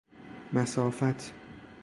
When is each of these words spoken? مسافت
مسافت 0.53 1.33